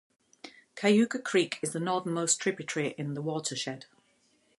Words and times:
Cayuga 0.75 1.19
Creek 1.23 1.59
is 1.61 1.73
the 1.73 1.79
northernmost 1.79 2.39
tributary 2.39 2.95
in 2.97 3.13
the 3.13 3.21
watershed. 3.21 3.85